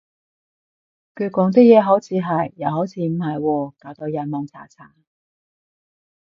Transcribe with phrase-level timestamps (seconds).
[1.13, 4.95] 佢講啲嘢，好似係，又好似唔係喎，搞到人矇查查